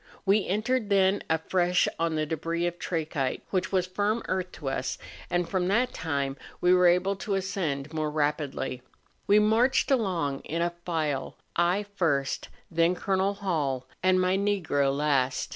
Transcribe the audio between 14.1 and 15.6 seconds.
my Negro last.